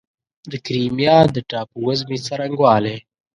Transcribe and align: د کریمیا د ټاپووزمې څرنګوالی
د 0.51 0.53
کریمیا 0.65 1.17
د 1.35 1.37
ټاپووزمې 1.49 2.17
څرنګوالی 2.25 2.95